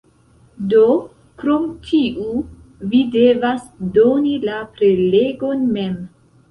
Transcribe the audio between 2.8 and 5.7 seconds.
vi devas doni la prelegon